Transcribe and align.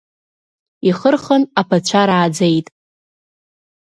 Ихырхын 0.89 1.43
аԥацәа 1.59 2.01
рааӡеит… 2.09 2.67